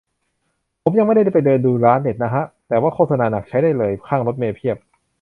[0.83, 4.77] ผมยังไม่ได้ไปเดินดูร้านเน็ตนะฮะ แต่ว่าโฆษนาหนักใช้ได้เลย ข้างรถเมล์เพียบ